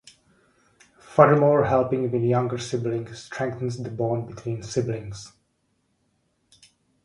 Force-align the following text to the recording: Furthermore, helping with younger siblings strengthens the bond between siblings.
Furthermore, 0.97 1.65
helping 1.65 2.09
with 2.09 2.23
younger 2.23 2.57
siblings 2.57 3.19
strengthens 3.25 3.77
the 3.77 3.91
bond 3.91 4.27
between 4.27 4.63
siblings. 4.63 5.31